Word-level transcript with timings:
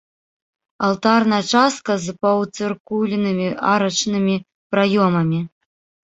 Алтарная 0.85 1.41
частка 1.57 1.97
з 2.05 2.15
паўцыркульнымі 2.23 3.47
арачнымі 3.73 4.35
праёмамі. 4.77 5.39